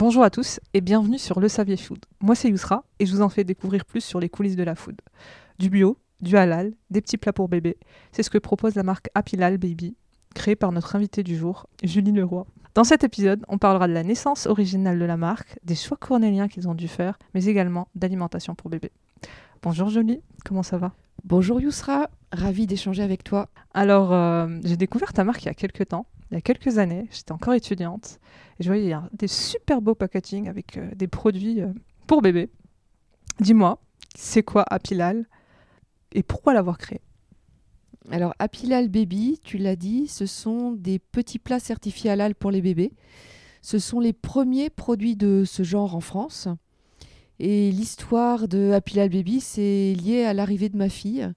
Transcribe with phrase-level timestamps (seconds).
[0.00, 1.98] Bonjour à tous et bienvenue sur Le Savier Food.
[2.22, 4.74] Moi c'est Yousra et je vous en fais découvrir plus sur les coulisses de la
[4.74, 4.98] food.
[5.58, 7.76] Du bio, du halal, des petits plats pour bébés,
[8.10, 9.94] c'est ce que propose la marque Apilal Baby,
[10.34, 12.46] créée par notre invité du jour, Julie Leroy.
[12.74, 16.48] Dans cet épisode, on parlera de la naissance originale de la marque, des choix cornéliens
[16.48, 18.92] qu'ils ont dû faire, mais également d'alimentation pour bébés.
[19.62, 20.94] Bonjour Julie, comment ça va?
[21.24, 23.50] Bonjour Yousra, ravi d'échanger avec toi.
[23.74, 26.78] Alors, euh, j'ai découvert ta marque il y a quelques temps, il y a quelques
[26.78, 28.18] années, j'étais encore étudiante,
[28.60, 31.72] je voyais il y a des super beaux packaging avec euh, des produits euh,
[32.06, 32.50] pour bébés.
[33.40, 33.80] Dis-moi,
[34.14, 35.26] c'est quoi Apilal
[36.12, 37.00] et pourquoi l'avoir créé?
[38.10, 42.60] Alors Apilal Baby, tu l'as dit, ce sont des petits plats certifiés halal pour les
[42.60, 42.92] bébés.
[43.62, 46.48] Ce sont les premiers produits de ce genre en France.
[47.38, 51.30] Et l'histoire de Apilal Baby, c'est lié à l'arrivée de ma fille.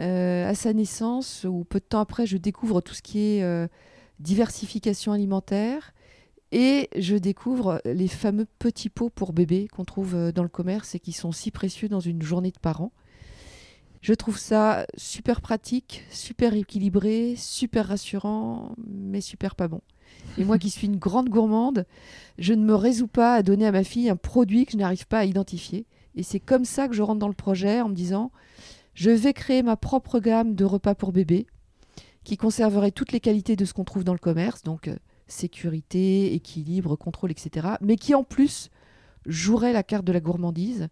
[0.00, 3.68] Euh, à sa naissance, ou peu de temps après, je découvre tout ce qui est
[4.18, 5.92] diversification alimentaire.
[6.52, 10.94] Et je découvre les fameux petits pots pour bébés qu'on trouve euh, dans le commerce
[10.94, 12.92] et qui sont si précieux dans une journée de parents.
[14.02, 19.80] Je trouve ça super pratique, super équilibré, super rassurant, mais super pas bon.
[20.36, 21.86] Et moi qui suis une grande gourmande,
[22.36, 25.06] je ne me résous pas à donner à ma fille un produit que je n'arrive
[25.06, 25.86] pas à identifier.
[26.16, 28.30] Et c'est comme ça que je rentre dans le projet en me disant,
[28.94, 31.46] je vais créer ma propre gamme de repas pour bébé
[32.24, 34.96] qui conserverait toutes les qualités de ce qu'on trouve dans le commerce, donc euh,
[35.32, 37.68] sécurité, équilibre, contrôle, etc.
[37.80, 38.70] Mais qui en plus
[39.26, 40.88] jouerait la carte de la gourmandise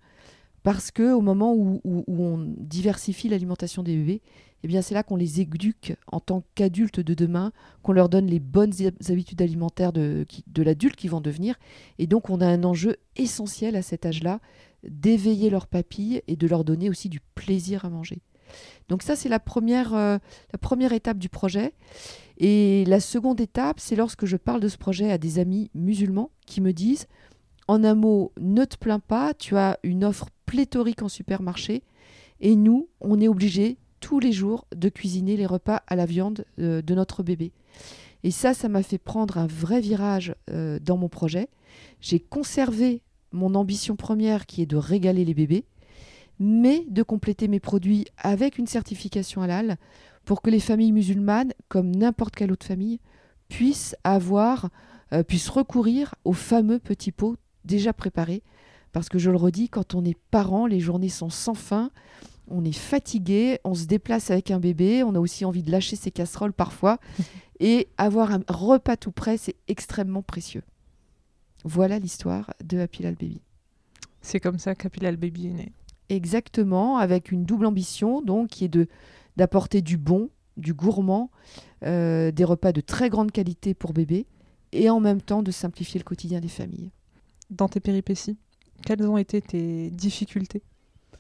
[0.62, 4.22] parce que au moment où, on diversifie l'alimentation des bébés,
[4.62, 7.52] eh bien c'est là qu'on les éduque en tant qu'adultes de demain,
[7.82, 10.26] qu'on leur donne les bonnes hab- habitudes alimentaires de,
[10.58, 11.54] l'adulte qui vont devenir.
[11.98, 14.40] Et donc on a un enjeu essentiel à cet âge-là
[14.82, 18.20] d'éveiller leurs papilles et de leur donner aussi du plaisir à manger.
[18.88, 20.18] Donc ça c'est la euh,
[20.52, 21.72] la première étape du projet.
[22.40, 26.30] Et la seconde étape, c'est lorsque je parle de ce projet à des amis musulmans
[26.46, 27.06] qui me disent
[27.68, 31.82] en un mot, ne te plains pas, tu as une offre pléthorique en supermarché
[32.40, 36.46] et nous, on est obligés tous les jours de cuisiner les repas à la viande
[36.58, 37.52] euh, de notre bébé.
[38.24, 41.48] Et ça, ça m'a fait prendre un vrai virage euh, dans mon projet.
[42.00, 43.02] J'ai conservé
[43.32, 45.64] mon ambition première qui est de régaler les bébés,
[46.38, 49.76] mais de compléter mes produits avec une certification halal
[50.24, 53.00] pour que les familles musulmanes, comme n'importe quelle autre famille,
[53.48, 54.70] puissent avoir,
[55.12, 58.42] euh, puissent recourir aux fameux petits pots déjà préparés.
[58.92, 61.90] Parce que je le redis, quand on est parent, les journées sont sans fin,
[62.48, 65.96] on est fatigué, on se déplace avec un bébé, on a aussi envie de lâcher
[65.96, 66.98] ses casseroles parfois,
[67.60, 70.62] et avoir un repas tout prêt, c'est extrêmement précieux.
[71.64, 73.42] Voilà l'histoire de Happy Lal Baby.
[74.22, 75.72] C'est comme ça qu'Apilal Baby est né.
[76.08, 78.88] Exactement, avec une double ambition, donc qui est de
[79.40, 80.28] d'apporter du bon,
[80.58, 81.30] du gourmand,
[81.84, 84.26] euh, des repas de très grande qualité pour bébé,
[84.72, 86.90] et en même temps de simplifier le quotidien des familles.
[87.48, 88.36] Dans tes péripéties,
[88.84, 90.62] quelles ont été tes difficultés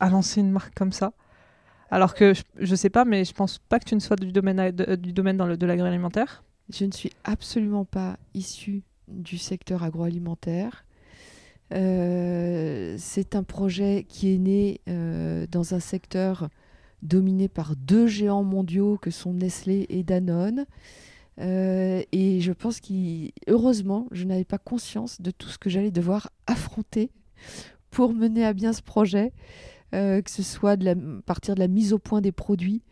[0.00, 1.14] à lancer une marque comme ça?
[1.90, 4.32] Alors que je, je sais pas, mais je pense pas que tu ne sois du
[4.32, 6.44] domaine, de- du domaine dans le- de l'agroalimentaire.
[6.68, 10.84] Je ne suis absolument pas issue du secteur agroalimentaire.
[11.72, 16.50] Euh, c'est un projet qui est né euh, dans un secteur
[17.02, 20.66] dominé par deux géants mondiaux que sont Nestlé et Danone.
[21.40, 26.30] Euh, et je pense qu'heureusement, je n'avais pas conscience de tout ce que j'allais devoir
[26.46, 27.10] affronter
[27.90, 29.32] pour mener à bien ce projet,
[29.94, 32.82] euh, que ce soit de partir de la mise au point des produits,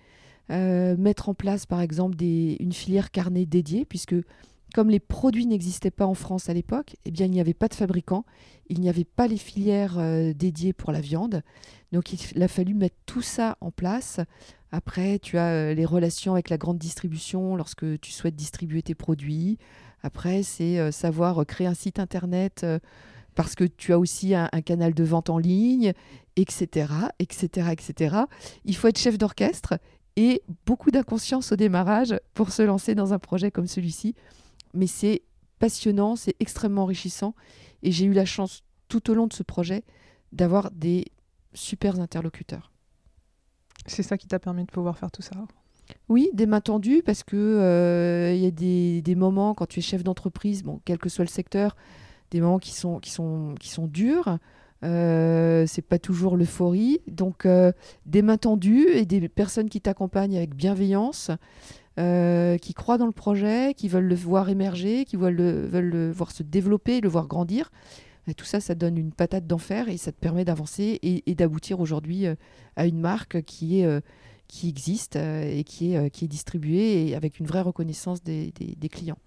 [0.50, 4.16] euh, mettre en place par exemple une filière carnet dédiée, puisque
[4.74, 7.68] comme les produits n'existaient pas en France à l'époque, eh bien il n'y avait pas
[7.68, 8.24] de fabricant,
[8.68, 11.42] il n'y avait pas les filières euh, dédiées pour la viande,
[11.92, 14.20] donc il a fallu mettre tout ça en place.
[14.70, 18.94] Après, tu as euh, les relations avec la grande distribution lorsque tu souhaites distribuer tes
[18.94, 19.58] produits.
[20.02, 22.66] Après, c'est euh, savoir créer un site internet
[23.34, 25.92] parce que tu as aussi un, un canal de vente en ligne,
[26.36, 28.16] etc., etc., etc.
[28.64, 29.78] Il faut être chef d'orchestre
[30.16, 34.14] et beaucoup d'inconscience au démarrage pour se lancer dans un projet comme celui-ci.
[34.74, 35.22] Mais c'est
[35.58, 37.34] passionnant, c'est extrêmement enrichissant
[37.82, 39.84] et j'ai eu la chance tout au long de ce projet
[40.32, 41.06] d'avoir des
[41.54, 42.72] super interlocuteurs.
[43.86, 45.32] C'est ça qui t'a permis de pouvoir faire tout ça.
[46.08, 49.78] Oui, des mains tendues parce que euh, il y a des, des moments quand tu
[49.78, 51.76] es chef d'entreprise, bon, quel que soit le secteur,
[52.30, 54.38] des moments qui sont, qui sont, qui sont durs.
[54.84, 57.00] Euh, c'est pas toujours l'euphorie.
[57.08, 57.72] Donc, euh,
[58.06, 61.30] des mains tendues et des personnes qui t'accompagnent avec bienveillance,
[61.98, 65.90] euh, qui croient dans le projet, qui veulent le voir émerger, qui veulent le, veulent
[65.90, 67.70] le voir se développer, le voir grandir.
[68.36, 72.26] Tout ça, ça donne une patate d'enfer et ça te permet d'avancer et, d'aboutir aujourd'hui
[72.26, 72.34] euh,
[72.76, 74.00] à une marque qui est euh,
[74.48, 78.74] qui existe et qui est, qui est distribuée et avec une vraie reconnaissance des, des-
[78.76, 79.18] des clients.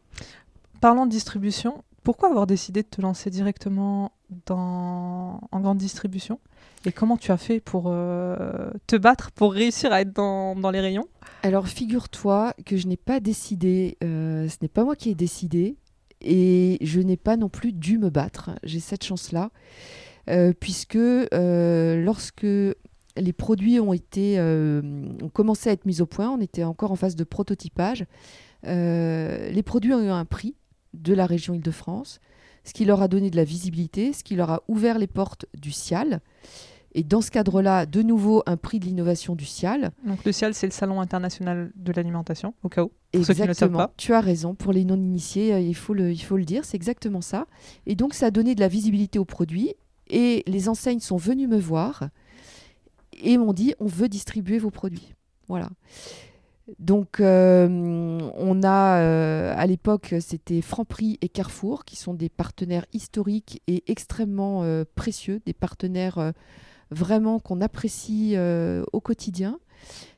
[0.82, 4.12] Parlons de distribution, pourquoi avoir décidé de te lancer directement
[4.46, 5.40] dans...
[5.52, 6.40] en grande distribution?
[6.86, 10.72] Et comment tu as fait pour euh, te battre, pour réussir à être dans, dans
[10.72, 11.08] les rayons?
[11.44, 15.78] Alors figure-toi que je n'ai pas décidé, euh, ce n'est pas moi qui ai décidé,
[16.22, 18.52] et je n'ai pas non plus dû me battre.
[18.64, 19.52] J'ai cette chance-là,
[20.30, 20.98] euh, puisque
[21.32, 22.48] lorsque
[23.18, 26.96] les produits ont, été, ont commencé à être mis au point, on était encore en
[26.96, 28.06] phase de prototypage,
[28.64, 30.56] les produits ont eu un prix
[30.94, 32.20] de la région Île-de-France,
[32.64, 35.46] ce qui leur a donné de la visibilité, ce qui leur a ouvert les portes
[35.54, 36.22] du CIAL.
[36.94, 39.92] Et dans ce cadre-là, de nouveau, un prix de l'innovation du CIAL.
[40.06, 42.92] Donc le CIAL, c'est le Salon international de l'alimentation, au cas où.
[43.14, 43.90] Exactement.
[43.98, 44.56] Tu as raison.
[44.56, 47.48] Pour les non-initiés, euh, il, faut le, il faut le dire, c'est exactement ça.
[47.86, 49.74] Et donc ça a donné de la visibilité aux produits.
[50.10, 52.10] Et les enseignes sont venues me voir
[53.14, 55.14] et m'ont dit on veut distribuer vos produits.
[55.48, 55.70] Voilà.
[56.80, 57.68] Donc, euh,
[58.38, 63.84] on a euh, à l'époque, c'était Franprix et Carrefour qui sont des partenaires historiques et
[63.88, 66.34] extrêmement euh, précieux, des partenaires
[66.90, 68.36] vraiment qu'on apprécie
[68.92, 69.60] au quotidien.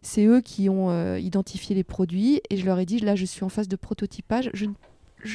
[0.02, 3.44] C'est eux qui ont identifié les produits et je leur ai dit là, je suis
[3.44, 4.52] en phase de prototypage.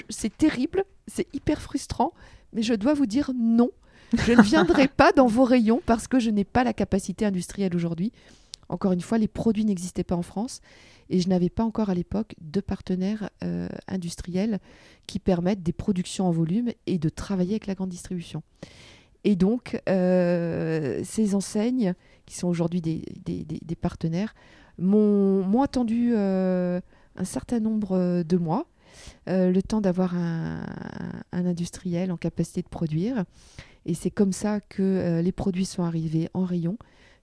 [0.08, 2.12] c'est terrible, c'est hyper frustrant,
[2.52, 3.70] mais je dois vous dire non.
[4.12, 7.74] Je ne viendrai pas dans vos rayons parce que je n'ai pas la capacité industrielle
[7.76, 8.12] aujourd'hui.
[8.68, 10.60] Encore une fois, les produits n'existaient pas en France
[11.10, 14.58] et je n'avais pas encore à l'époque de partenaires euh, industriels
[15.06, 18.42] qui permettent des productions en volume et de travailler avec la grande distribution.
[19.24, 21.94] Et donc, euh, ces enseignes,
[22.26, 24.34] qui sont aujourd'hui des, partenaires,
[24.78, 26.80] m'ont attendu euh,
[27.16, 28.66] un certain nombre de mois,
[29.26, 30.62] le temps d'avoir un,
[31.32, 33.24] industriel en capacité de produire.
[33.86, 36.76] Et c'est comme ça que les produits sont arrivés en rayon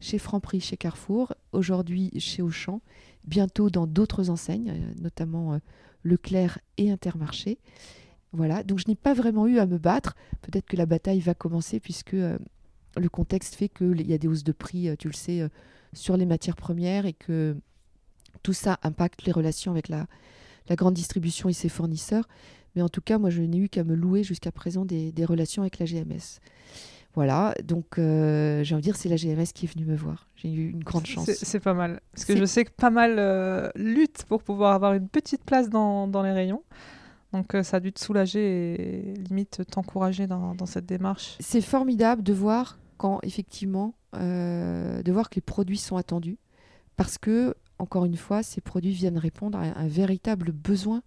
[0.06, 2.80] chez Franprix, chez Carrefour, aujourd'hui chez Auchan
[3.26, 5.58] bientôt dans d'autres enseignes, euh, notamment euh,
[6.04, 7.58] Leclerc et Intermarché.
[8.32, 10.16] Voilà, donc je n'ai pas vraiment eu à me battre.
[10.44, 12.38] Peut-être que la bataille va commencer puisque euh,
[12.98, 15.50] le contexte fait qu'il y a des hausses de prix, tu le sais,
[15.92, 17.58] sur les matières premières et que
[18.44, 20.08] tout ça impacte les relations avec la,
[20.70, 22.28] grande distribution et ses fournisseurs.
[22.76, 25.64] Mais en tout cas, moi, je n'ai eu qu'à me louer jusqu'à présent des, relations
[25.64, 26.40] avec la GMS.
[27.16, 30.28] Voilà, donc euh, j'ai envie de dire, c'est la GMS qui est venue me voir.
[30.36, 31.30] J'ai eu une grande chance.
[31.32, 32.02] C'est pas mal.
[32.12, 35.70] Parce que je sais que pas mal euh, lutte pour pouvoir avoir une petite place
[35.70, 36.64] dans, dans les rayons.
[37.32, 41.38] Donc euh, ça a dû te soulager et limite t'encourager dans, dans, cette démarche.
[41.40, 46.38] C'est formidable de voir quand effectivement, de voir que les produits sont attendus.
[46.98, 51.02] Parce que, encore une fois, ces produits viennent répondre à un véritable besoin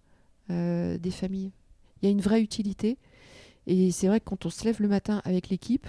[0.49, 1.51] des familles.
[2.01, 2.97] Il y a une vraie utilité.
[3.67, 5.87] Et c'est vrai que quand on se lève le matin avec l'équipe,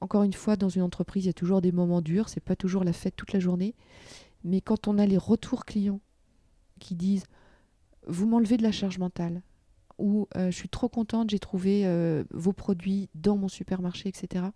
[0.00, 2.56] encore une fois, dans une entreprise, il y a toujours des moments durs, c'est pas
[2.56, 3.74] toujours la fête toute la journée.
[4.44, 6.00] Mais quand on a les retours clients
[6.78, 7.24] qui disent
[8.06, 9.42] Vous m'enlevez de la charge mentale,
[9.98, 14.46] ou euh, Je suis trop contente, j'ai trouvé euh, vos produits dans mon supermarché, etc.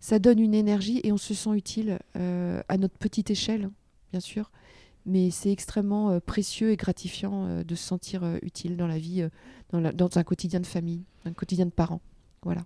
[0.00, 3.70] Ça donne une énergie et on se sent utile euh, à notre petite échelle,
[4.10, 4.50] bien sûr
[5.08, 9.24] mais c'est extrêmement précieux et gratifiant de se sentir utile dans la vie,
[9.70, 12.00] dans, un quotidien de famille, un quotidien de parents.
[12.42, 12.62] Voilà.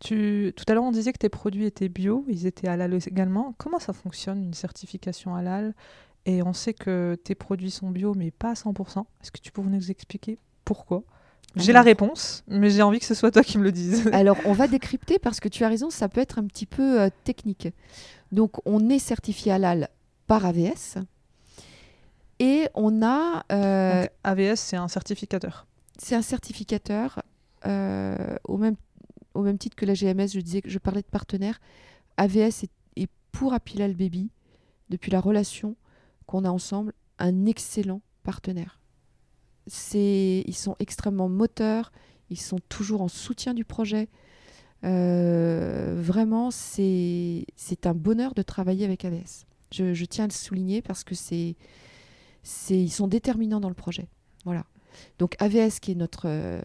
[0.00, 3.54] Tu, tout à l'heure, on disait que tes produits étaient bio, ils étaient halal également.
[3.56, 5.74] Comment ça fonctionne une certification halal?
[6.26, 9.04] Et on sait que tes produits sont bio, mais pas à 100%.
[9.22, 11.04] Est-ce que tu pourrais nous expliquer pourquoi?
[11.54, 14.08] J'ai la réponse, mais j'ai envie que ce soit toi qui me le dises.
[14.12, 17.10] Alors, on va décrypter parce que tu as raison, ça peut être un petit peu
[17.24, 17.68] technique.
[18.32, 19.88] Donc, on est certifié halal
[20.26, 20.98] par AVS.
[22.38, 23.44] Et on a...
[23.52, 25.66] Euh, AVS, c'est un certificateur.
[25.98, 27.22] C'est un certificateur,
[27.66, 28.76] euh, au, même,
[29.58, 31.60] titre que la GMS, je disais je parlais de partenaires.
[32.16, 32.64] AVS
[32.96, 34.30] est, pour Apilal Baby,
[34.90, 35.76] depuis la relation
[36.26, 38.80] qu'on a ensemble, un excellent partenaire.
[39.94, 41.92] Ils sont extrêmement moteurs,
[42.30, 44.08] ils sont toujours en soutien du projet.
[44.84, 47.46] Euh, vraiment, c'est
[47.84, 49.46] un bonheur de travailler avec AVS.
[49.70, 51.56] Je, tiens à le souligner parce que c'est,
[52.42, 54.08] c'est, ils sont déterminants dans le projet.
[54.44, 54.64] Voilà.
[55.18, 56.60] Donc AVS qui est notre euh,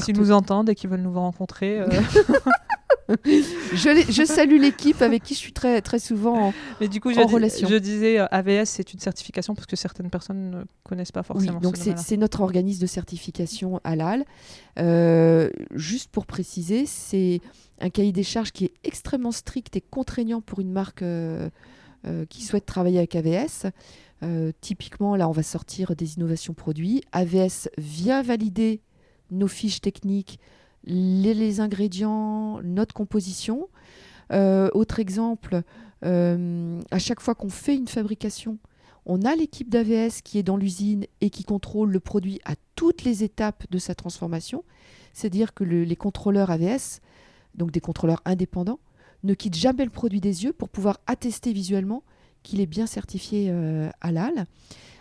[0.00, 1.80] S'ils nous entendent et qu'ils veulent nous rencontrer.
[1.80, 1.88] Euh.
[3.16, 7.12] je, je, salue l'équipe avec qui je suis très, très souvent en, Mais du coup,
[7.12, 7.68] je relation.
[7.68, 11.58] je disais euh, AVS, c'est une certification parce que certaines personnes ne connaissent pas forcément.
[11.58, 14.24] Oui, donc c'est notre organisme de certification halal.
[15.74, 17.40] juste pour préciser, c'est
[17.80, 21.48] un cahier des charges qui est extrêmement strict et contraignant pour une marque euh,
[22.28, 23.66] qui souhaitent travailler avec AVS.
[24.22, 27.02] Euh, typiquement, là, on va sortir des innovations produits.
[27.12, 28.80] AVS vient valider
[29.30, 30.40] nos fiches techniques,
[30.84, 33.68] les, ingrédients, notre composition.
[34.32, 35.62] Euh, autre exemple,
[36.02, 38.58] à chaque fois qu'on fait une fabrication,
[39.10, 43.04] On a l'équipe d'AVS qui est dans l'usine et qui contrôle le produit à toutes
[43.04, 44.64] les étapes de sa transformation.
[45.14, 47.00] C'est-à-dire que le- les contrôleurs AVS,
[47.54, 48.80] donc des contrôleurs indépendants,
[49.24, 52.02] ne quittent jamais le produit des yeux pour pouvoir attester visuellement
[52.42, 54.46] qu'il est bien certifié euh, halal.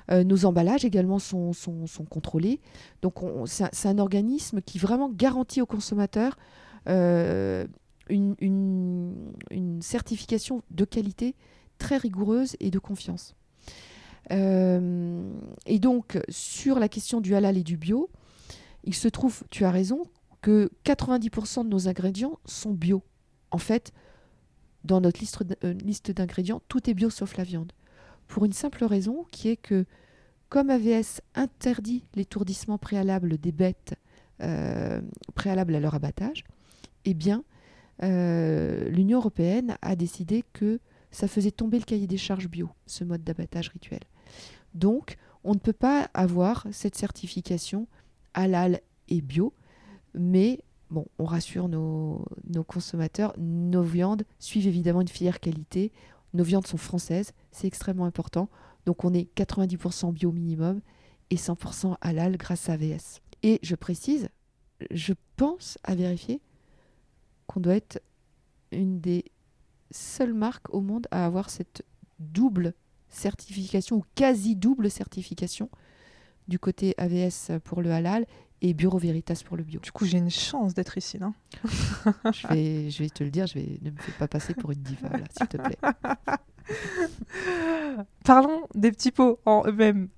[0.10, 1.52] Euh, nos emballages également sont,
[2.10, 2.60] contrôlés.
[3.02, 6.38] Donc on- c'est un, organisme qui vraiment garantit aux consommateurs
[6.88, 7.68] euh,
[8.10, 9.14] une,
[9.82, 11.36] certification de qualité
[11.78, 13.36] très rigoureuse et de confiance.
[14.30, 18.10] Et donc sur la question du halal et du bio,
[18.84, 20.04] il se trouve, tu as raison,
[20.42, 23.04] que 90% de nos ingrédients sont bio.
[23.52, 23.92] En fait,
[24.88, 25.20] dans notre
[25.64, 27.72] euh, liste d'ingrédients, tout est bio sauf la viande.
[28.28, 29.86] Pour une simple raison qui est que
[30.50, 33.96] comme AVS interdit l'étourdissement préalable des bêtes
[34.42, 35.02] euh,
[35.36, 36.46] préalable à leur abattage,
[37.06, 37.44] eh bien,
[38.04, 40.80] euh, l'Union européenne a décidé que
[41.12, 44.02] ça faisait tomber le cahier des charges bio, ce mode d'abattage rituel.
[44.74, 47.88] Donc, on ne peut pas avoir cette certification
[48.34, 49.54] halal et bio,
[50.14, 52.24] mais bon, on rassure nos,
[52.68, 55.92] consommateurs, nos viandes suivent évidemment une filière qualité.
[56.34, 58.50] Nos viandes sont françaises, c'est extrêmement important.
[58.86, 60.82] Donc on est 90% bio minimum
[61.30, 63.22] et 100% halal grâce à AVS.
[63.44, 64.30] Et je précise,
[64.92, 66.42] je pense à vérifier
[67.48, 68.02] qu'on doit être
[68.72, 69.26] une des
[69.92, 71.84] seules marques au monde à avoir cette
[72.20, 72.74] double
[73.10, 75.70] certification ou quasi double certification
[76.48, 78.26] du côté AVS pour le halal
[78.62, 79.80] et Bureau Veritas pour le bio.
[79.80, 81.32] Du coup, j'ai une chance d'être ici, là.
[82.32, 84.72] Je vais, je vais te le dire, je vais, ne me fais pas passer pour
[84.72, 85.78] une diva, là, s'il te plaît.
[88.24, 90.10] Parlons des petits pots en eux-mêmes.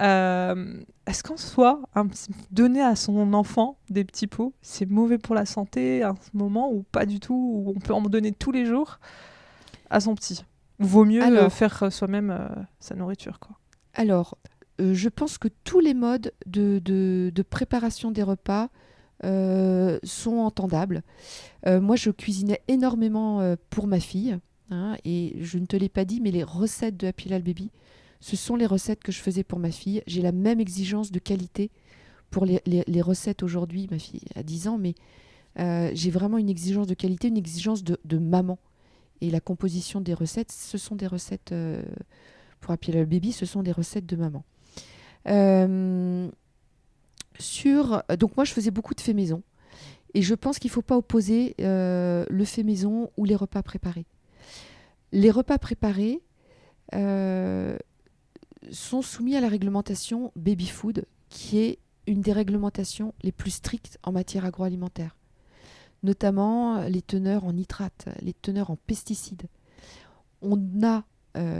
[0.00, 2.06] Euh, Est-ce qu'en soi, un
[2.50, 6.72] donner à son enfant des petits pots, c'est mauvais pour la santé à ce moment
[6.72, 7.34] ou pas du tout
[7.66, 8.98] Ou on peut en donner tous les jours
[9.90, 10.44] à son petit?
[10.78, 13.56] Vaut mieux Alors- faire soi-même euh, sa nourriture quoi.
[13.94, 14.38] Alors,
[14.80, 18.70] je pense que tous les modes de, préparation des repas
[19.24, 21.02] euh, sont entendables.
[21.66, 24.38] Euh, moi, je cuisinais énormément euh, pour ma fille.
[24.70, 27.70] hein, et je ne te l'ai pas dit, mais les recettes de Happy Baby,
[28.20, 30.02] ce sont les recettes que je faisais pour ma fille.
[30.06, 31.70] J'ai la même exigence de qualité
[32.30, 33.88] pour les, recettes aujourd'hui.
[33.90, 34.94] Ma fille a 10 ans, mais
[35.58, 38.58] euh, j'ai vraiment une exigence de qualité, une exigence de, maman.
[39.20, 41.82] Et la composition des recettes, ce sont des recettes euh,
[42.60, 44.44] pour Happy Baby, ce sont des recettes de maman.
[45.28, 46.28] Euh,
[47.38, 49.42] sur, donc moi, je faisais beaucoup de fait maison.
[50.14, 53.62] Et je pense qu'il ne faut pas opposer euh, le fait maison ou les repas
[53.62, 54.06] préparés.
[55.12, 56.20] Les repas préparés
[56.94, 57.76] euh,
[58.72, 63.98] sont soumis à la réglementation baby food, qui est une des réglementations les plus strictes
[64.02, 65.16] en matière agroalimentaire,
[66.02, 69.44] notamment les teneurs en nitrates, les teneurs en pesticides.
[70.42, 71.04] On a,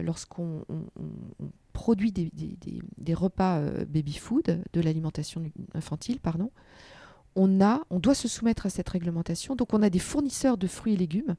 [0.03, 5.43] lorsqu'on on- on- on produit des, des- des- des repas euh, baby food, de l'alimentation
[5.75, 6.51] infantile, pardon,
[7.37, 9.57] on, a, on doit se soumettre à cette réglementation.
[9.57, 11.37] Donc on a des fournisseurs de fruits et légumes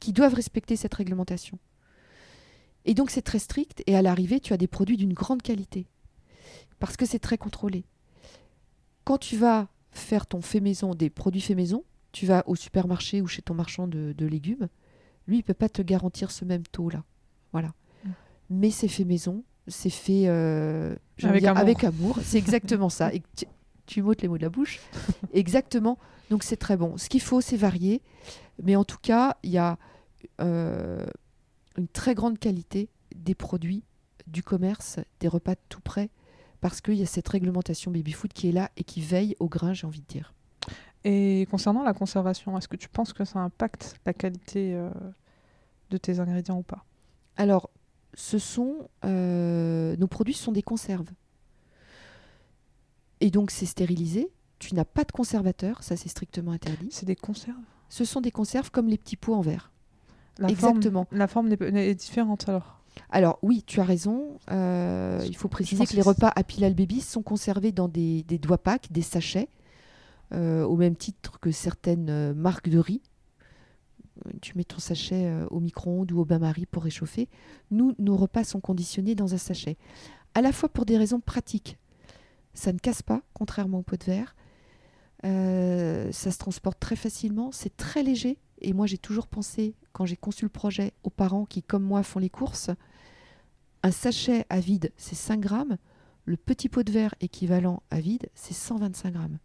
[0.00, 1.58] qui doivent respecter cette réglementation.
[2.84, 5.86] Et donc c'est très strict et à l'arrivée tu as des produits d'une grande qualité
[6.78, 7.84] parce que c'est très contrôlé.
[9.04, 13.20] Quand tu vas faire ton fait maison, des produits fait maison, tu vas au supermarché
[13.20, 14.68] ou chez ton marchand de, de légumes,
[15.26, 17.02] lui il peut pas te garantir ce même taux là.
[17.52, 17.74] Voilà.
[18.04, 18.10] Mm.
[18.50, 21.60] Mais c'est fait maison, c'est fait euh, Avec dire, amour.
[21.60, 22.18] avec amour.
[22.22, 23.12] C'est exactement ça.
[23.14, 23.46] Et tu,
[23.86, 24.80] tu m'ôtes les mots de la bouche.
[25.32, 25.98] Exactement.
[26.30, 26.96] Donc c'est très bon.
[26.98, 28.02] Ce qu'il faut, c'est varier.
[28.62, 29.78] Mais en tout cas, il y a
[30.40, 31.06] euh,
[31.76, 33.84] une très grande qualité des produits
[34.26, 36.10] du commerce, des repas tout prêts,
[36.60, 39.72] parce qu'il y a cette réglementation baby-food qui est là et qui veille au grain,
[39.72, 40.34] j'ai envie de dire.
[41.04, 44.90] Et concernant la conservation, est-ce que tu penses que ça impacte la qualité euh,
[45.90, 46.84] de tes ingrédients ou pas?
[47.36, 47.70] Alors,
[48.14, 51.08] ce sont euh, nos produits sont des conserves.
[53.20, 54.30] Et donc c'est stérilisé.
[54.58, 56.88] Tu n'as pas de conservateur, ça c'est strictement interdit.
[56.90, 57.56] C'est des conserves?
[57.88, 59.70] Ce sont des conserves comme les petits pots en verre.
[60.38, 61.04] la Exactement.
[61.04, 62.80] Forme, la forme est différente alors?
[63.10, 64.38] Alors oui, tu as raison.
[64.50, 68.38] euh, il faut préciser que les repas Happy Lal Baby sont conservés dans des, des
[68.38, 69.48] doigts packs, des sachets,
[70.32, 73.00] euh, au même titre que certaines marques de riz.
[74.40, 77.28] Tu mets ton sachet euh, au micro-ondes ou au bain-marie pour réchauffer.
[77.70, 79.76] Nous, nos repas sont conditionnés dans un sachet.
[80.34, 81.78] À la fois pour des raisons pratiques.
[82.54, 84.34] Ça ne casse pas, contrairement au pot de verre.
[85.24, 87.52] Euh, ça se transporte très facilement.
[87.52, 88.38] C'est très léger.
[88.60, 92.02] Et moi, j'ai toujours pensé, quand j'ai conçu le projet, aux parents qui, comme moi,
[92.02, 92.70] font les courses.
[93.82, 95.76] Un sachet à vide, c'est 5 grammes.
[96.24, 99.38] Le petit pot de verre équivalent à vide, c'est 125 grammes.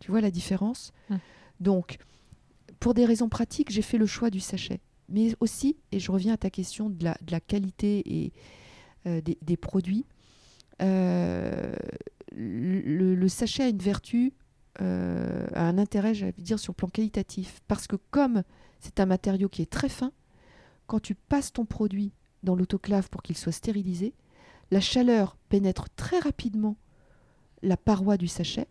[0.00, 0.92] Tu vois la différence?
[1.10, 1.16] Mm.
[1.60, 1.98] Donc,
[2.82, 4.80] pour des raisons pratiques, j'ai fait le choix du sachet.
[5.08, 8.32] Mais aussi, et je reviens à ta question de la, qualité et
[9.04, 10.04] des, produits,
[10.80, 11.76] le,
[12.34, 14.32] le, sachet a une vertu,
[14.80, 14.82] a
[15.54, 17.60] un intérêt, j'allais dire, sur le plan qualitatif.
[17.68, 18.42] Parce que comme
[18.80, 20.10] c'est un matériau qui est très fin,
[20.88, 22.10] quand tu passes ton produit
[22.42, 24.12] dans l'autoclave pour qu'il soit stérilisé,
[24.72, 26.76] la chaleur pénètre très rapidement
[27.62, 28.66] la paroi du sachet.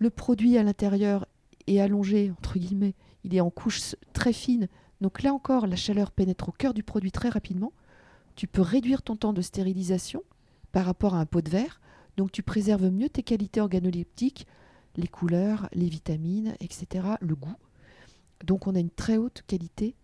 [0.00, 1.26] Le produit à l'intérieur
[1.66, 2.94] est allongé, entre guillemets,
[3.26, 4.68] il est en couche très fine.
[5.00, 7.72] Donc là encore, la chaleur pénètre au cœur du produit très rapidement.
[8.36, 10.22] Tu peux réduire ton temps de stérilisation
[10.72, 11.80] par rapport à un pot de verre.
[12.16, 14.46] Donc tu préserves mieux tes qualités organoleptiques,
[14.96, 17.56] les couleurs, les vitamines, etc., le goût.
[18.44, 19.96] Donc on a une très haute qualité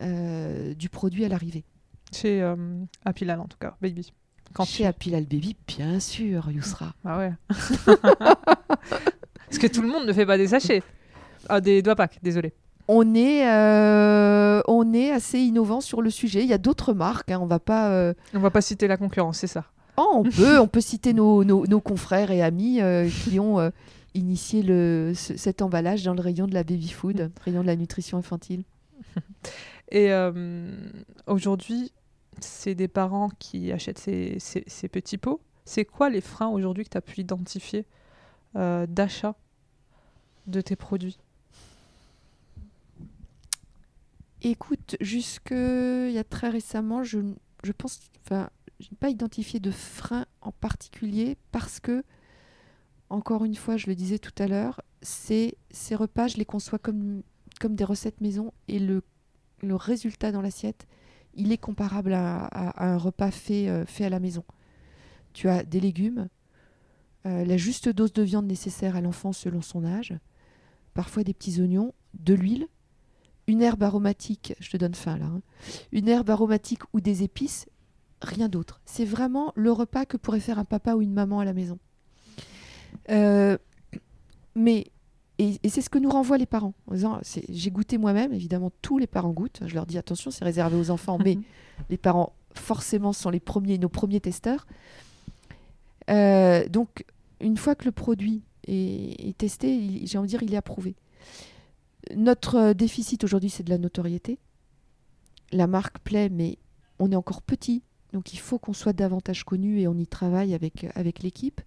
[0.00, 1.64] euh, du produit à l'arrivée.
[2.12, 2.56] Chez euh,
[3.04, 4.12] Apilal en tout cas, Baby.
[4.54, 6.94] Quand Chez Apilal Baby, bien sûr, Yousra.
[7.04, 7.32] Ah ouais.
[9.50, 10.82] Parce que tout le monde ne fait pas des sachets.
[11.48, 12.54] Ah, des doigts packs, désolé.
[12.88, 16.42] On est, euh, on est assez innovant sur le sujet.
[16.42, 17.30] Il y a d'autres marques.
[17.30, 17.38] Hein.
[17.40, 17.90] On va pas.
[17.90, 19.64] Euh, on va pas citer la concurrence, c'est ça.
[19.96, 22.80] Oh, on peut, on peut citer nos, nos, confrères et amis
[23.24, 23.70] qui ont
[24.14, 28.18] initié le, cet emballage dans le rayon de la baby food, rayon de la nutrition
[28.18, 28.64] infantile.
[29.92, 30.10] Et
[31.26, 31.92] aujourd'hui,
[32.44, 35.40] c'est des parents qui achètent ces, petits pots.
[35.64, 37.84] C'est quoi les freins aujourd'hui que tu as pu identifier
[38.56, 39.36] euh, d'achat
[40.46, 41.18] de tes produits?
[44.42, 47.18] Écoute, jusque il y a très récemment, je,
[47.76, 52.02] pense, enfin, je n'ai pas identifié de frein en particulier parce que,
[53.10, 55.56] encore une fois, je le disais tout à l'heure, ces
[55.92, 57.22] repas, je les conçois comme,
[57.62, 59.02] des recettes maison et le,
[59.62, 60.86] le résultat dans l'assiette,
[61.34, 62.48] il est comparable à,
[62.82, 64.44] un repas fait, euh, fait à la maison.
[65.32, 66.28] Tu as des légumes,
[67.26, 70.14] euh, la juste dose de viande nécessaire à l'enfant selon son âge,
[70.94, 72.66] parfois des petits oignons, de l'huile,
[73.50, 75.42] une herbe aromatique, je te donne faim là, hein,
[75.92, 77.66] une herbe aromatique ou des épices,
[78.22, 78.80] rien d'autre.
[78.84, 81.78] C'est vraiment le repas que pourrait faire un papa ou une maman à la maison.
[83.10, 83.58] Euh,
[84.54, 84.86] mais
[85.38, 86.74] et, c'est ce que nous renvoient les parents.
[87.48, 89.60] j'ai goûté moi-même, évidemment, tous les parents goûtent.
[89.64, 91.38] Je leur dis attention, c'est réservé aux enfants, mais
[91.88, 94.66] les parents, forcément, sont les premiers, nos premiers testeurs.
[96.10, 97.06] Euh, donc,
[97.40, 100.94] une fois que le produit est, testé, j'ai envie de dire, il est approuvé.
[102.16, 104.38] Notre déficit aujourd'hui, c'est de la notoriété.
[105.52, 106.58] La marque plaît, mais
[106.98, 107.82] on est encore petit,
[108.12, 111.60] donc il faut qu'on soit davantage connu et on y travaille avec, l'équipe.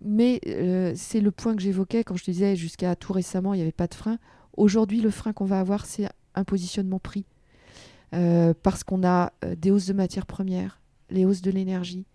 [0.00, 3.62] Mais euh, c'est le point que j'évoquais quand je disais jusqu'à tout récemment, il n'y
[3.62, 4.18] avait pas de frein.
[4.56, 7.24] Aujourd'hui, le frein qu'on va avoir, c'est un positionnement prix.
[8.14, 12.06] Euh, parce qu'on a euh, des hausses de matières premières, les hausses de l'énergie.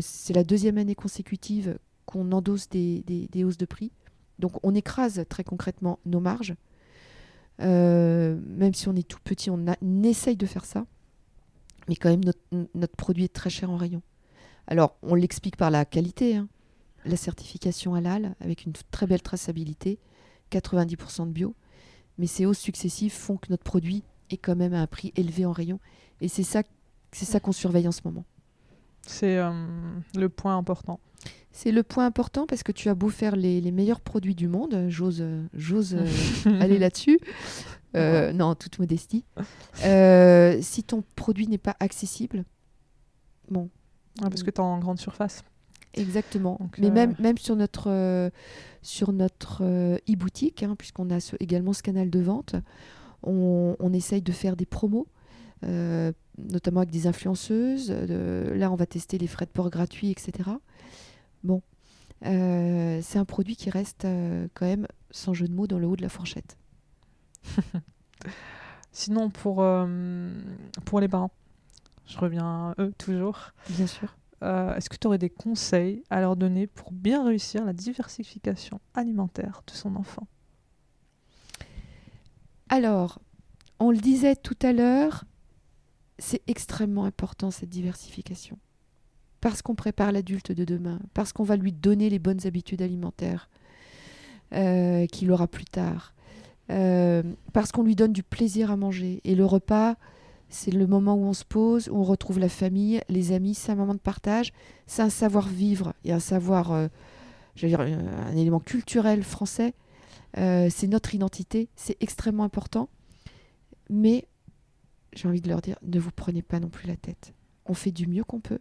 [0.00, 3.04] c'est la deuxième année consécutive qu'on endosse des,
[3.44, 3.92] hausses de prix.
[4.40, 6.54] Donc on écrase très concrètement nos marges.
[7.58, 9.64] même si on est tout petit, on,
[10.02, 10.86] essaye de faire ça.
[11.88, 12.24] Mais quand même,
[12.74, 14.02] notre, produit est très cher en rayon.
[14.66, 16.36] Alors, on l'explique par la qualité.
[16.36, 16.48] Hein
[17.04, 19.98] la certification halal avec une très belle traçabilité,
[20.50, 21.54] 90% de bio.
[22.18, 25.46] Mais ces hausses successives font que notre produit est quand même à un prix élevé
[25.46, 25.80] en rayon.
[26.20, 26.62] Et c'est ça
[27.40, 28.24] qu'on surveille en ce moment.
[29.10, 29.50] C'est euh,
[30.14, 31.00] le point important.
[31.52, 34.86] C'est le point important parce que tu as beau faire les, meilleurs produits du monde,
[34.88, 37.18] j'ose, j'ose euh, aller là-dessus.
[37.96, 39.24] Euh, non, toute modestie.
[39.74, 42.44] si ton produit n'est pas accessible,
[43.50, 43.68] bon.
[44.20, 45.42] parce que tu es en grande surface.
[45.94, 46.58] Exactement.
[46.78, 48.30] Mais euh, même, même sur notre, euh,
[48.82, 52.54] sur notre euh, e-boutique, hein, puisqu'on a également ce canal de vente,
[53.22, 55.06] on, on essaye de faire des promos,
[56.48, 57.90] notamment avec des influenceuses.
[57.90, 60.50] là, on va tester les frais de port gratuits, etc.
[61.44, 61.62] Bon,
[62.22, 64.06] c'est un produit qui reste
[64.54, 66.56] quand même, sans jeu de mots, dans le haut de la fourchette.
[68.92, 69.64] Sinon, pour,
[70.84, 71.30] pour les parents,
[72.06, 73.52] je reviens à eux toujours.
[73.68, 74.16] Bien sûr.
[74.42, 78.80] Euh, est-ce que tu aurais des conseils à leur donner pour bien réussir la diversification
[78.94, 80.26] alimentaire de son enfant?
[82.68, 83.20] Alors,
[83.78, 85.24] on le disait tout à l'heure,
[86.20, 88.58] c'est extrêmement important cette diversification.
[89.40, 93.48] Parce qu'on prépare l'adulte de demain, parce qu'on va lui donner les bonnes habitudes alimentaires
[94.52, 96.14] euh, qu'il aura plus tard,
[96.70, 99.20] euh, parce qu'on lui donne du plaisir à manger.
[99.24, 99.96] Et le repas,
[100.50, 103.72] c'est le moment où on se pose, où on retrouve la famille, les amis, c'est
[103.72, 104.52] un moment de partage,
[104.86, 106.88] c'est un savoir-vivre et un savoir, euh,
[107.56, 109.74] dire, un élément culturel français.
[110.38, 112.88] Euh, c'est notre identité, c'est extrêmement important.
[113.88, 114.26] Mais
[115.12, 117.34] j'ai envie de leur dire, ne vous prenez pas non plus la tête.
[117.66, 118.60] On fait du mieux qu'on peut.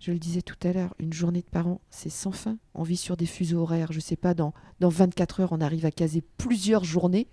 [0.00, 2.58] Je le disais tout à l'heure, une journée de parents, c'est sans fin.
[2.74, 3.92] On vit sur des fuseaux horaires.
[3.92, 7.28] Je ne sais pas, dans, dans 24 heures, on arrive à caser plusieurs journées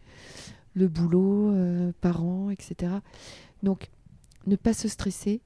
[0.73, 2.93] le boulot, euh, parents, etc.
[3.63, 3.89] Donc,
[4.47, 5.41] ne pas se stresser,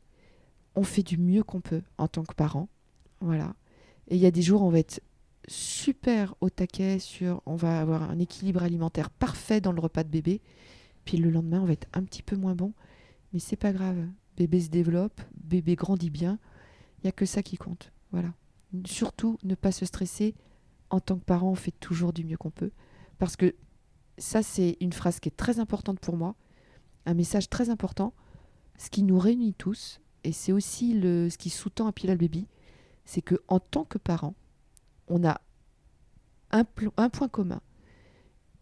[0.76, 2.70] on fait du mieux qu'on peut en tant que parent.
[3.22, 3.56] Voilà.
[4.08, 5.02] Et il y a des jours, on va être
[5.48, 10.10] super au taquet sur, on va avoir un équilibre alimentaire parfait dans le repas de
[10.10, 10.42] bébé.
[11.06, 12.74] Puis le lendemain, on va être un petit peu moins bon.
[13.32, 14.06] Mais c'est pas grave.
[14.38, 16.40] Bébé se développe, bébé grandit bien.
[16.98, 17.92] Il n'y a que ça qui compte.
[18.12, 18.34] Voilà.
[18.86, 20.36] Surtout, ne pas se stresser.
[20.90, 22.72] En tant que parent, on fait toujours du mieux qu'on peut.
[23.18, 23.56] Parce que
[24.18, 26.36] ça, c'est une phrase qui est très importante pour moi.
[27.06, 28.14] Un message très important.
[28.78, 32.48] Ce qui nous réunit tous, et c'est aussi ce qui sous-tend à Pilal Baby,
[33.06, 34.34] c'est que en tant que parent,
[35.08, 35.40] on a
[36.52, 37.62] un point commun.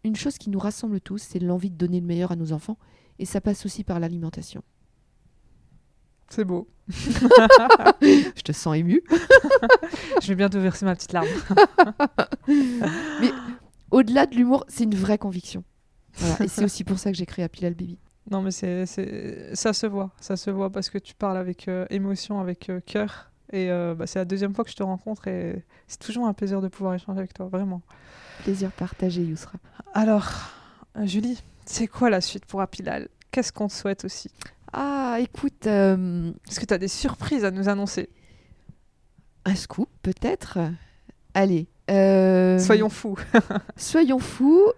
[0.04, 2.78] Une chose qui nous rassemble tous, c'est l'envie de donner le meilleur à nos enfants.
[3.18, 4.62] Et ça passe aussi par l'alimentation.
[6.28, 6.68] C'est beau.
[6.88, 9.02] Je te sens ému.
[10.22, 11.28] Je vais bientôt verser ma petite larme.
[13.90, 15.64] Au-delà de l'humour, c'est une vraie conviction.
[16.14, 16.44] Voilà.
[16.44, 17.98] Et c'est aussi pour ça que j'ai créé Happy Lal Baby.
[18.30, 20.10] Non, mais c'est, c'est- ça se voit.
[20.20, 23.30] Ça se voit parce que tu parles avec euh, émotion, avec euh, cœur.
[23.52, 26.32] Et euh, bah, c'est la deuxième fois que je te rencontre et c'est toujours un
[26.32, 27.82] plaisir de pouvoir échanger avec toi, vraiment.
[28.42, 29.52] Plaisir partagé, Yousra.
[29.92, 30.28] Alors,
[31.02, 33.08] Julie, c'est quoi la suite pour Apilal?
[33.30, 34.30] Qu'est-ce qu'on te souhaite aussi?
[34.72, 38.08] Ah, écoute, euh, Est-ce que tu as des surprises à nous annoncer?
[39.44, 40.58] Un scoop peut-être
[41.34, 41.66] Allez.
[41.90, 43.16] euh, Soyons fous.
[43.76, 44.72] Soyons fous.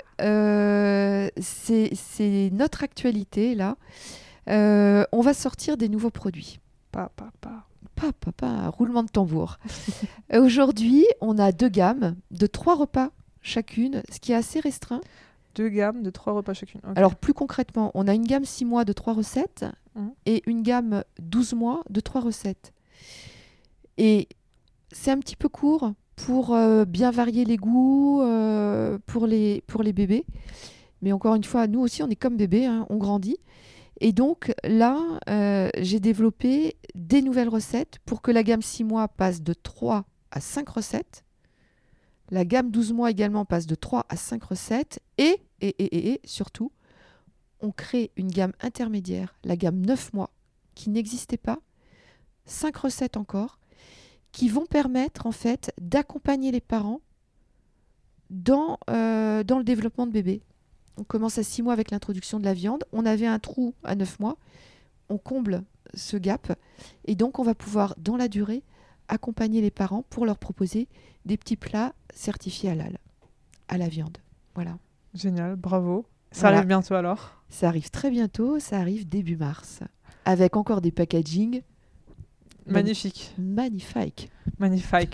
[1.41, 3.77] c'est notre actualité, là.
[4.49, 6.59] On va sortir des nouveaux produits.
[6.93, 7.65] Pa, pa, pa.
[7.95, 9.59] Pas, pas, pas, roulement de tambour.
[10.33, 13.11] Euh, Aujourd'hui, on a deux gammes de trois repas
[13.43, 15.01] chacune, ce qui est assez restreint.
[15.55, 16.81] Deux gammes de trois repas chacune.
[16.97, 20.11] Alors, plus concrètement, on a une gamme 6 mois de trois recettes Mhm.
[20.27, 22.73] et une gamme 12 mois de trois recettes.
[23.99, 24.29] Et
[24.93, 29.83] c'est un petit peu court pour euh, bien varier les goûts euh, pour, les, pour
[29.83, 30.25] les bébés.
[31.03, 33.37] Mais encore une fois, nous aussi, on est comme bébé, hein, on grandit.
[34.01, 39.09] Et donc là, euh, j'ai développé des nouvelles recettes pour que la gamme 6 mois
[39.09, 41.25] passe de 3 à 5 recettes.
[42.31, 45.01] La gamme 12 mois également passe de 3 à 5 recettes.
[45.17, 45.41] Et,
[46.25, 46.73] surtout,
[47.61, 50.31] on crée une gamme intermédiaire, la gamme 9 mois,
[50.75, 51.61] qui n'existait pas.
[52.45, 53.59] 5 recettes encore,
[54.33, 57.01] qui vont permettre en fait d'accompagner les parents
[58.29, 60.43] dans, euh, dans le développement de bébé.
[60.97, 62.85] On commence à 6 mois avec l'introduction de la viande.
[62.93, 64.37] On avait un trou à 9 mois.
[65.09, 65.63] On comble
[65.95, 66.59] ce gap.
[67.05, 68.63] Et donc, on va pouvoir, dans la durée,
[69.09, 70.89] accompagner les parents pour leur proposer
[71.25, 72.99] des petits plats certifiés halal,
[73.69, 74.19] à la viande.
[74.55, 74.79] Voilà.
[75.15, 76.07] Génial, bravo.
[76.33, 76.57] Ça Voilà.
[76.59, 77.33] arrive bientôt alors?
[77.49, 78.59] Ça arrive très bientôt.
[78.59, 79.81] Ça arrive début mars.
[80.25, 81.63] Avec encore des packaging
[82.69, 84.29] Magnifique, magnifique.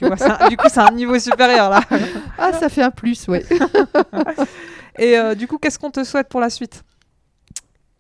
[0.00, 1.82] Ouais, un- du coup, c'est un niveau supérieur là.
[2.38, 3.44] Ah, ça fait un plus, ouais.
[4.98, 6.84] Et euh, du coup, qu'est-ce qu'on te souhaite pour la suite?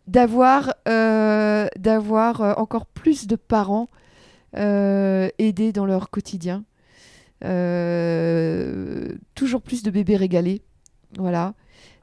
[0.06, 3.88] D'avoir euh, euh, encore plus de parents
[4.54, 6.64] aidés dans leur quotidien.
[9.34, 10.62] Toujours plus de bébés régalés.
[11.16, 11.54] Voilà.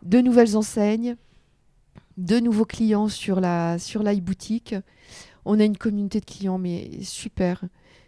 [0.03, 1.15] De nouvelles enseignes,
[2.17, 3.77] de nouveaux clients sur la
[5.45, 7.63] On a une communauté de clients mais super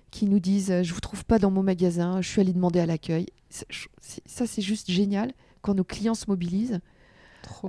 [0.09, 2.85] qui nous disent je vous trouve pas dans mon magasin, je suis allé demander à
[2.85, 3.27] l'accueil.
[3.49, 6.79] Ça c'est juste génial quand nos clients se mobilisent.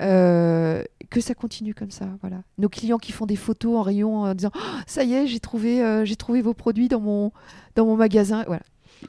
[0.00, 2.42] Euh, que ça continue comme ça, voilà.
[2.58, 5.40] Nos clients qui font des photos en rayon en disant Oh, ça y est, j'ai
[5.40, 7.32] trouvé, euh, j'ai trouvé vos produits dans mon
[7.74, 8.62] dans mon magasin, voilà.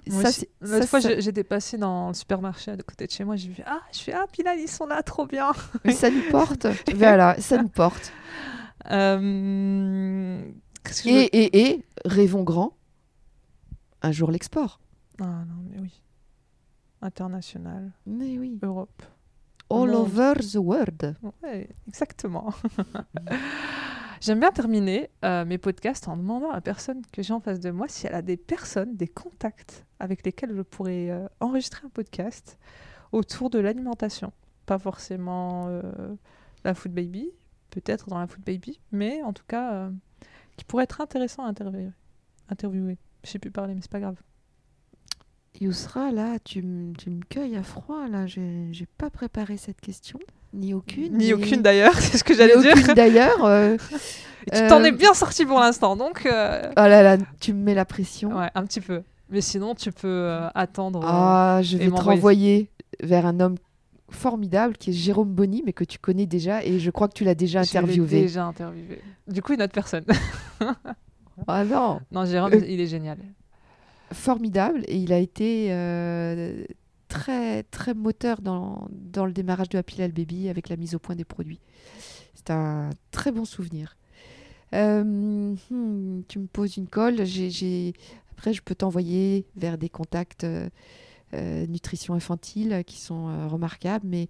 [0.09, 0.39] Moi ça, aussi.
[0.39, 3.35] c'est- L'autre ça, fois, ça- j'étais passée dans le supermarché à côté de chez moi.
[3.35, 5.51] J'ai vu Ah, je fais Ah, Pilal, ils sont là, trop bien.
[5.91, 6.65] ça nous porte,
[6.95, 8.11] voilà, ça nous porte.
[8.89, 10.41] Euh,
[10.87, 12.73] je veux- Et, et, et rêvons grand.
[14.01, 14.79] Un jour l'export.
[15.21, 16.01] Ah non, mais oui.
[17.03, 18.57] International, Mais oui.
[18.63, 19.03] Europe.
[19.69, 19.95] All Monde.
[19.95, 21.15] over the world.
[21.43, 22.53] Ouais, exactement.
[24.21, 27.59] J'aime bien terminer euh, mes podcasts en demandant à la personne que j'ai en face
[27.59, 31.85] de moi si elle a des personnes, des contacts avec lesquels je pourrais euh, enregistrer
[31.85, 32.57] un podcast
[33.11, 34.31] autour de l'alimentation.
[34.65, 35.81] Pas forcément euh,
[36.63, 37.31] la Food Baby,
[37.69, 39.89] peut-être dans la Food Baby, mais en tout cas
[40.55, 41.91] qui pourrait être intéressant à interviewer.
[42.47, 42.97] interviewer.
[43.25, 44.21] Je sais plus parler, mais c'est pas grave.
[45.61, 48.25] Yousra, là, tu, m- tu me cueilles à froid, là.
[48.25, 50.19] J'ai j'ai pas préparé cette question.
[50.53, 51.17] Ni aucune.
[51.17, 52.73] Ni aucune d'ailleurs, c'est ce que j'allais Ni dire.
[52.77, 53.43] aucune d'ailleurs.
[53.45, 53.77] euh,
[54.51, 57.63] tu t'en euh, es bien sorti pour l'instant, donc euh, Oh là là, tu me
[57.63, 58.37] mets la pression.
[58.37, 59.03] ouais, un petit peu.
[59.29, 61.01] Mais sinon, tu peux euh, attendre.
[61.03, 62.69] Ah, je vais te renvoyer
[63.01, 63.55] vers un homme
[64.09, 67.23] formidable qui est Jérôme Bonny, mais que tu connais déjà et je crois que tu
[67.23, 68.21] l'as déjà interviewé.
[68.21, 69.01] déjà interviewé.
[69.27, 70.05] Du coup, une autre personne.
[71.47, 73.17] Ah non, non, Jérôme, il est génial.
[74.13, 76.63] Formidable et il a été euh,
[77.07, 80.99] très très moteur dans, dans le démarrage de Happy Lal Baby avec la mise au
[80.99, 81.59] point des produits.
[82.35, 83.97] C'est un très bon souvenir.
[84.73, 85.03] Euh,
[85.69, 87.21] hmm, tu me poses une colle.
[88.31, 94.05] Après, je peux t'envoyer vers des contacts euh, nutrition infantile qui sont remarquables.
[94.07, 94.29] Mais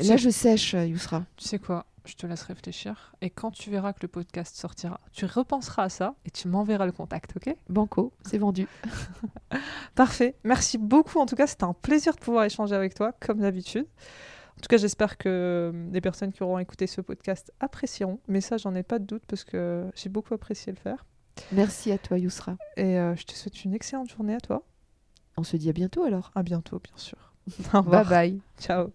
[0.00, 1.24] là, je sèche, Yousra.
[1.36, 1.86] Tu sais quoi?
[2.04, 3.14] Je te laisse réfléchir.
[3.22, 6.84] Et quand tu verras que le podcast sortira, tu repenseras à ça et tu m'enverras
[6.84, 7.56] le contact, ok?
[7.68, 8.68] Banco, c'est vendu.
[9.94, 10.36] Parfait.
[10.44, 11.18] Merci beaucoup.
[11.18, 13.86] En tout cas, c'était un plaisir de pouvoir échanger avec toi, comme d'habitude.
[14.58, 18.20] En tout cas, j'espère que euh, les personnes qui auront écouté ce podcast apprécieront.
[18.28, 21.04] Mais ça, j'en ai pas de doute parce que j'ai beaucoup apprécié le faire.
[21.52, 22.56] Merci à toi, Yousra.
[22.76, 24.62] Et euh, je te souhaite une excellente journée à toi.
[25.36, 26.30] On se dit à bientôt alors.
[26.34, 27.34] À bientôt, bien sûr.
[27.74, 28.04] Au revoir.
[28.04, 28.40] Bye bye.
[28.60, 28.92] Ciao.